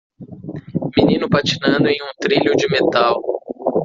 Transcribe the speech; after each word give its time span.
Menino 0.97 1.29
patinando 1.29 1.87
em 1.87 1.99
um 2.01 2.11
trilho 2.19 2.55
de 2.57 2.67
metal. 2.69 3.21